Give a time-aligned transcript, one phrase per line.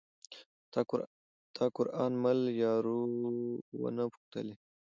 [1.57, 2.99] تا قران مل یارو
[3.81, 4.55] ونه پوښتلئ